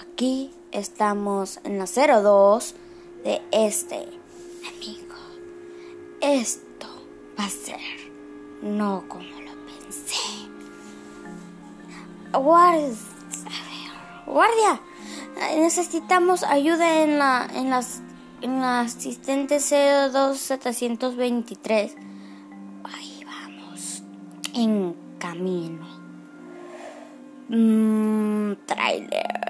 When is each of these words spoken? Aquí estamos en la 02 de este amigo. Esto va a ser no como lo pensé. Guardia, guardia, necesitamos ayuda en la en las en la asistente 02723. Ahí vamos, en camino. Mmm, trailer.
Aquí 0.00 0.50
estamos 0.70 1.58
en 1.64 1.78
la 1.78 1.86
02 1.86 2.74
de 3.24 3.42
este 3.52 3.96
amigo. 3.96 5.16
Esto 6.20 6.86
va 7.38 7.44
a 7.44 7.50
ser 7.50 7.78
no 8.62 9.04
como 9.08 9.24
lo 9.24 9.52
pensé. 9.66 10.48
Guardia, 12.32 12.94
guardia, 14.26 14.80
necesitamos 15.56 16.44
ayuda 16.44 17.02
en 17.02 17.18
la 17.18 17.46
en 17.54 17.70
las 17.70 18.00
en 18.40 18.60
la 18.60 18.80
asistente 18.80 19.58
02723. 19.58 21.96
Ahí 22.84 23.24
vamos, 23.24 24.02
en 24.54 24.94
camino. 25.18 25.86
Mmm, 27.48 28.52
trailer. 28.66 29.41